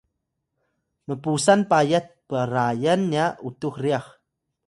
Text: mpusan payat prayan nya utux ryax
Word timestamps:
mpusan 1.09 1.59
payat 1.69 2.05
prayan 2.29 3.01
nya 3.11 3.25
utux 3.47 3.73
ryax 3.83 4.05